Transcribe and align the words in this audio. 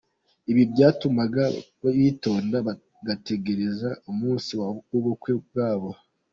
Ibi 0.51 0.63
byatumaga 0.71 1.43
bitonda 1.99 2.57
bagategereza 2.67 3.89
umunsi 4.11 4.51
wubukwe 4.91 5.31
bwabo. 5.43 5.89